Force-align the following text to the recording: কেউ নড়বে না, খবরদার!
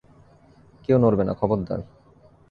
কেউ 0.85 0.97
নড়বে 0.97 1.23
না, 1.25 1.33
খবরদার! 1.33 1.79